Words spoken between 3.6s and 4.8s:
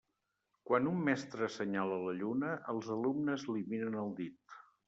miren el dit.